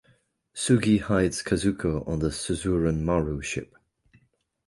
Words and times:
Sugi 0.55 0.99
hides 0.99 1.43
Kazuko 1.43 2.07
on 2.07 2.17
the 2.17 2.29
Suzuran 2.29 3.01
Maru 3.03 3.39
ship. 3.39 3.75